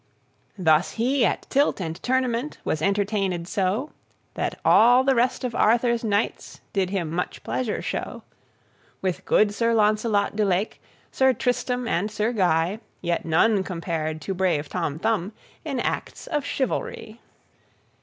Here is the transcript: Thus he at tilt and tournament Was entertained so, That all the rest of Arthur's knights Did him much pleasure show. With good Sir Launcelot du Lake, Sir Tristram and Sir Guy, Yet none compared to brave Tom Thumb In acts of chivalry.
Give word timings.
Thus 0.57 0.93
he 0.93 1.23
at 1.27 1.45
tilt 1.51 1.79
and 1.79 1.95
tournament 2.01 2.57
Was 2.63 2.81
entertained 2.81 3.47
so, 3.47 3.91
That 4.33 4.59
all 4.65 5.03
the 5.03 5.13
rest 5.13 5.43
of 5.43 5.53
Arthur's 5.53 6.03
knights 6.03 6.59
Did 6.73 6.89
him 6.89 7.11
much 7.11 7.43
pleasure 7.43 7.83
show. 7.83 8.23
With 9.03 9.25
good 9.25 9.53
Sir 9.53 9.75
Launcelot 9.75 10.35
du 10.35 10.43
Lake, 10.43 10.81
Sir 11.11 11.33
Tristram 11.33 11.87
and 11.87 12.09
Sir 12.09 12.31
Guy, 12.33 12.79
Yet 12.99 13.25
none 13.25 13.63
compared 13.63 14.21
to 14.21 14.33
brave 14.33 14.69
Tom 14.69 14.97
Thumb 14.97 15.33
In 15.63 15.79
acts 15.79 16.25
of 16.25 16.43
chivalry. 16.45 17.19